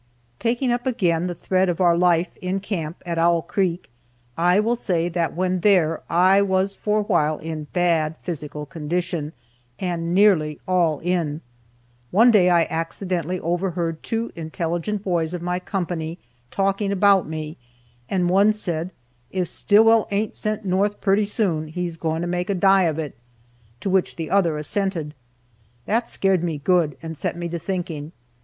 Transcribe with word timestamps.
Taking 0.39 0.71
up 0.71 0.87
again 0.87 1.27
the 1.27 1.35
thread 1.35 1.69
of 1.69 1.79
our 1.79 1.95
life 1.95 2.35
in 2.41 2.59
camp 2.59 3.03
at 3.05 3.19
Owl 3.19 3.43
creek, 3.43 3.87
I 4.35 4.59
will 4.59 4.75
say 4.75 5.09
that 5.09 5.35
when 5.35 5.59
there 5.59 6.01
I 6.09 6.41
was 6.41 6.73
for 6.73 7.01
a 7.01 7.03
while 7.03 7.37
in 7.37 7.65
bad 7.71 8.15
physical 8.23 8.65
condition, 8.65 9.31
and 9.77 10.11
nearly 10.15 10.59
"all 10.67 11.01
in." 11.01 11.41
One 12.09 12.31
day 12.31 12.49
I 12.49 12.63
accidentally 12.63 13.39
overheard 13.41 14.01
two 14.01 14.31
intelligent 14.35 15.03
boys 15.03 15.35
of 15.35 15.43
my 15.43 15.59
company 15.59 16.17
talking 16.49 16.91
about 16.91 17.29
me, 17.29 17.57
and 18.09 18.27
one 18.27 18.53
said, 18.53 18.89
"If 19.29 19.49
Stillwell 19.49 20.07
aint 20.09 20.35
sent 20.35 20.65
north 20.65 20.99
purty 20.99 21.25
soon, 21.25 21.67
he's 21.67 21.95
goin' 21.95 22.21
to 22.23 22.27
make 22.27 22.49
a 22.49 22.55
die 22.55 22.85
of 22.85 22.97
it;" 22.97 23.13
to 23.81 23.89
which 23.91 24.15
the 24.15 24.31
other 24.31 24.57
assented. 24.57 25.13
That 25.85 26.09
scared 26.09 26.43
me 26.43 26.57
good, 26.57 26.97
and 27.03 27.15
set 27.15 27.37
me 27.37 27.47
to 27.49 27.59
thinking. 27.59 28.13